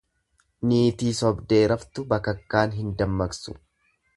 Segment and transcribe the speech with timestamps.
[0.69, 3.59] Niitii sobdee raftu bakakkaan hin dammaqsu.